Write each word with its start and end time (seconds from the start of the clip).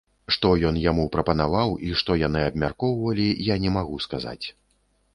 Што 0.35 0.51
ён 0.69 0.79
яму 0.83 1.05
прапанаваў 1.17 1.75
і 1.89 1.93
што 2.03 2.17
яны 2.23 2.41
абмяркоўвалі, 2.49 3.31
я 3.53 3.63
не 3.67 3.77
магу 3.81 4.05
сказаць. 4.11 4.45